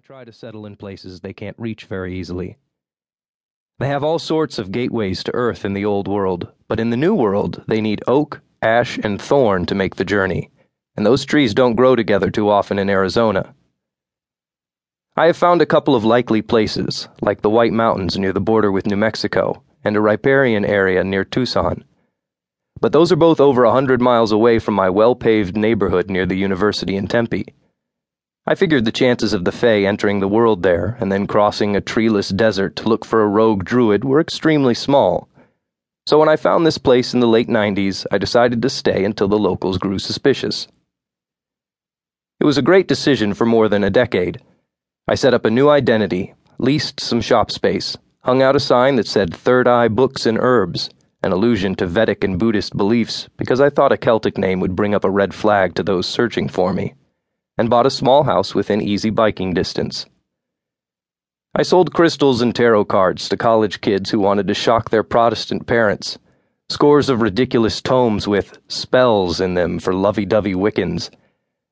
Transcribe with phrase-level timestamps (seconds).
[0.00, 2.56] I try to settle in places they can't reach very easily.
[3.78, 6.96] They have all sorts of gateways to Earth in the old world, but in the
[6.96, 10.50] new world they need oak, ash, and thorn to make the journey,
[10.96, 13.54] and those trees don't grow together too often in Arizona.
[15.18, 18.72] I have found a couple of likely places, like the White Mountains near the border
[18.72, 21.84] with New Mexico, and a riparian area near Tucson.
[22.80, 26.24] But those are both over a hundred miles away from my well paved neighborhood near
[26.24, 27.44] the university in Tempe.
[28.46, 31.80] I figured the chances of the Fae entering the world there and then crossing a
[31.80, 35.28] treeless desert to look for a rogue druid were extremely small.
[36.06, 39.28] So when I found this place in the late 90s, I decided to stay until
[39.28, 40.66] the locals grew suspicious.
[42.40, 44.40] It was a great decision for more than a decade.
[45.06, 49.06] I set up a new identity, leased some shop space, hung out a sign that
[49.06, 50.88] said Third Eye Books and Herbs,
[51.22, 54.94] an allusion to Vedic and Buddhist beliefs, because I thought a Celtic name would bring
[54.94, 56.94] up a red flag to those searching for me
[57.60, 60.06] and bought a small house within easy biking distance.
[61.54, 65.66] I sold crystals and tarot cards to college kids who wanted to shock their Protestant
[65.66, 66.16] parents,
[66.70, 71.10] scores of ridiculous tomes with spells in them for lovey dovey Wiccans,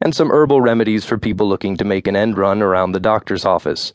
[0.00, 3.44] and some herbal remedies for people looking to make an end run around the doctor's
[3.44, 3.92] office.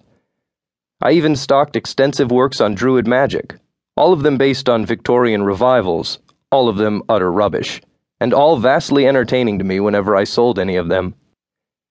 [1.01, 3.55] I even stocked extensive works on Druid magic,
[3.95, 6.19] all of them based on Victorian revivals,
[6.51, 7.81] all of them utter rubbish,
[8.19, 11.15] and all vastly entertaining to me whenever I sold any of them.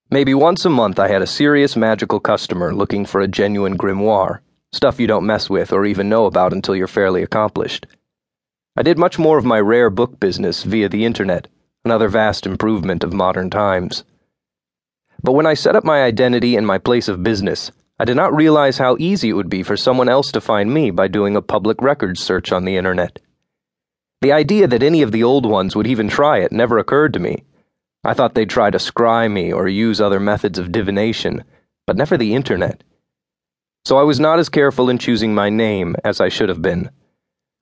[0.09, 4.39] Maybe once a month I had a serious magical customer looking for a genuine grimoire,
[4.73, 7.89] stuff you don't mess with or even know about until you're fairly accomplished.
[8.77, 11.49] I did much more of my rare book business via the internet,
[11.85, 14.05] another vast improvement of modern times.
[15.25, 18.35] But when I set up my identity and my place of business, I did not
[18.35, 21.43] realize how easy it would be for someone else to find me by doing a
[21.43, 23.19] public records search on the internet.
[24.21, 27.19] The idea that any of the old ones would even try it never occurred to
[27.19, 27.43] me
[28.07, 31.43] I thought they'd try to scry me or use other methods of divination,
[31.87, 32.85] but never the internet.
[33.85, 36.91] So I was not as careful in choosing my name as I should have been.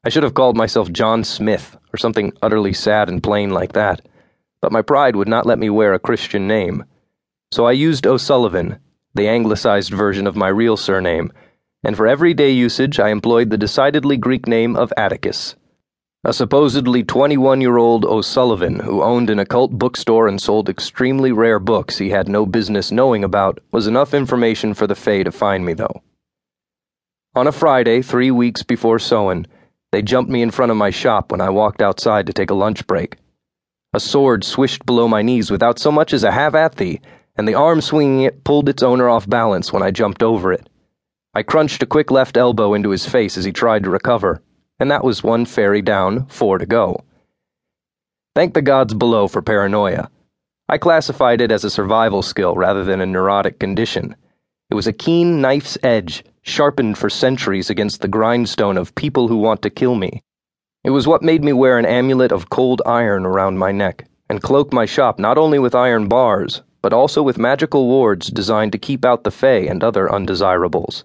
[0.05, 4.06] I should have called myself John Smith or something utterly sad and plain like that,
[4.60, 6.84] but my pride would not let me wear a Christian name.
[7.50, 8.78] So I used O'Sullivan,
[9.15, 11.33] the anglicized version of my real surname,
[11.83, 15.56] and for everyday usage I employed the decidedly Greek name of Atticus.
[16.26, 21.58] A supposedly 21 year old O'Sullivan who owned an occult bookstore and sold extremely rare
[21.58, 25.66] books he had no business knowing about was enough information for the Fae to find
[25.66, 26.02] me, though.
[27.34, 29.46] On a Friday, three weeks before Samhain,
[29.92, 32.54] they jumped me in front of my shop when I walked outside to take a
[32.54, 33.18] lunch break.
[33.92, 37.02] A sword swished below my knees without so much as a have at thee,
[37.36, 40.70] and the arm swinging it pulled its owner off balance when I jumped over it.
[41.34, 44.41] I crunched a quick left elbow into his face as he tried to recover
[44.78, 47.04] and that was one fairy down, four to go.
[48.34, 50.10] Thank the gods below for paranoia.
[50.68, 54.16] I classified it as a survival skill rather than a neurotic condition.
[54.70, 59.36] It was a keen knife's edge, sharpened for centuries against the grindstone of people who
[59.36, 60.22] want to kill me.
[60.82, 64.42] It was what made me wear an amulet of cold iron around my neck and
[64.42, 68.78] cloak my shop not only with iron bars, but also with magical wards designed to
[68.78, 71.04] keep out the Fae and other undesirables.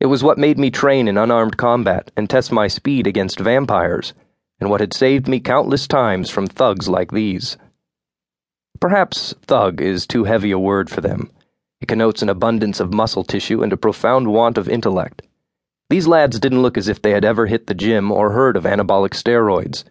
[0.00, 4.12] It was what made me train in unarmed combat and test my speed against vampires,
[4.60, 7.56] and what had saved me countless times from thugs like these.
[8.80, 11.30] Perhaps thug is too heavy a word for them.
[11.80, 15.22] It connotes an abundance of muscle tissue and a profound want of intellect.
[15.90, 18.64] These lads didn't look as if they had ever hit the gym or heard of
[18.64, 19.84] anabolic steroids.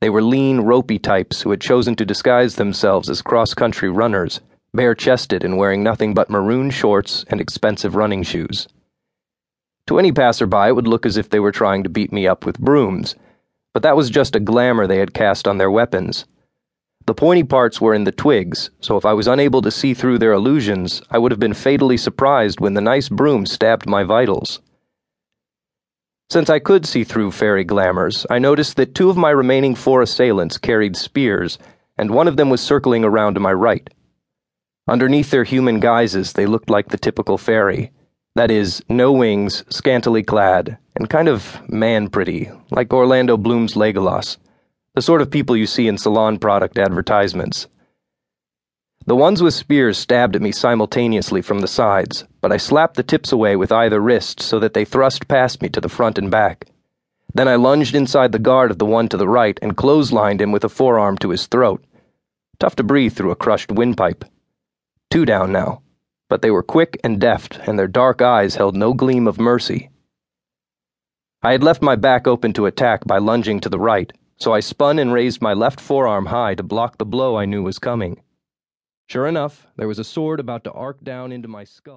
[0.00, 4.40] They were lean, ropey types who had chosen to disguise themselves as cross country runners,
[4.74, 8.66] bare chested and wearing nothing but maroon shorts and expensive running shoes.
[9.86, 12.44] To any passerby, it would look as if they were trying to beat me up
[12.44, 13.14] with brooms,
[13.72, 16.24] but that was just a glamour they had cast on their weapons.
[17.06, 20.18] The pointy parts were in the twigs, so if I was unable to see through
[20.18, 24.60] their illusions, I would have been fatally surprised when the nice broom stabbed my vitals.
[26.30, 30.02] Since I could see through fairy glamours, I noticed that two of my remaining four
[30.02, 31.58] assailants carried spears,
[31.96, 33.88] and one of them was circling around to my right.
[34.88, 37.92] Underneath their human guises, they looked like the typical fairy
[38.36, 44.36] that is, no wings, scantily clad, and kind of man pretty, like Orlando Bloom's Legolas,
[44.94, 47.66] the sort of people you see in salon product advertisements.
[49.06, 53.02] The ones with spears stabbed at me simultaneously from the sides, but I slapped the
[53.02, 56.30] tips away with either wrist so that they thrust past me to the front and
[56.30, 56.66] back.
[57.32, 60.52] Then I lunged inside the guard of the one to the right and clotheslined him
[60.52, 61.82] with a forearm to his throat.
[62.58, 64.26] Tough to breathe through a crushed windpipe.
[65.10, 65.80] Two down now
[66.28, 69.90] but they were quick and deft, and their dark eyes held no gleam of mercy.
[71.42, 74.60] I had left my back open to attack by lunging to the right, so I
[74.60, 78.20] spun and raised my left forearm high to block the blow I knew was coming.
[79.08, 81.94] Sure enough, there was a sword about to arc down into my skull.